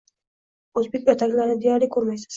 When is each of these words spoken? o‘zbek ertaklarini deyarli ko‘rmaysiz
o‘zbek 0.81 1.13
ertaklarini 1.15 1.61
deyarli 1.67 1.91
ko‘rmaysiz 1.97 2.29